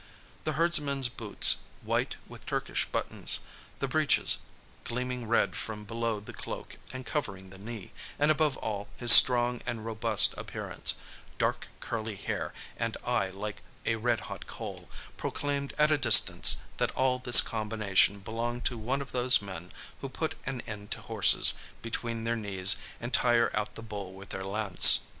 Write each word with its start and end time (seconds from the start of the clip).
The 0.45 0.53
herdsman's 0.53 1.09
boots 1.09 1.57
white, 1.83 2.15
with 2.25 2.47
Turkish 2.47 2.85
buttons, 2.85 3.41
the 3.77 3.87
breeches 3.87 4.39
gleaming 4.83 5.27
red 5.27 5.55
from 5.55 5.85
below 5.85 6.19
the 6.19 6.33
cloak 6.33 6.77
and 6.91 7.05
covering 7.05 7.51
the 7.51 7.59
knee, 7.59 7.91
and, 8.17 8.31
above 8.31 8.57
all, 8.57 8.87
his 8.97 9.11
strong 9.11 9.61
and 9.63 9.85
robust 9.85 10.33
appearance, 10.37 10.95
dark 11.37 11.67
curly 11.81 12.15
hair, 12.15 12.51
and 12.77 12.97
eye 13.05 13.29
like 13.29 13.61
a 13.85 13.97
red 13.97 14.21
hot 14.21 14.47
coal, 14.47 14.89
proclaimed 15.17 15.71
at 15.77 15.91
a 15.91 15.99
distance 15.99 16.57
that 16.77 16.89
all 16.95 17.19
this 17.19 17.39
combination 17.39 18.21
belonged 18.21 18.65
to 18.65 18.79
one 18.79 19.03
of 19.03 19.11
those 19.11 19.39
men 19.39 19.71
who 20.01 20.09
put 20.09 20.33
an 20.47 20.61
end 20.61 20.89
to 20.89 21.01
horses 21.01 21.53
between 21.83 22.23
their 22.23 22.35
knees 22.35 22.75
and 22.99 23.13
tire 23.13 23.51
out 23.55 23.75
the 23.75 23.83
bull 23.83 24.13
with 24.13 24.29
their 24.29 24.43
lance. 24.43 25.01